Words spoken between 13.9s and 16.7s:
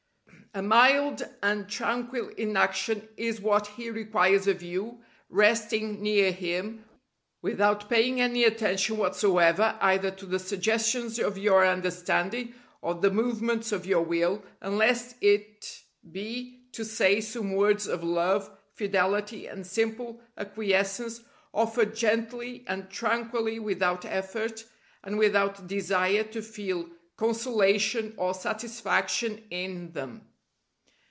will, unless it be